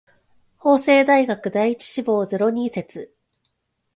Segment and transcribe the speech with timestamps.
[0.57, 3.13] 法政大学第一志望ゼロ人説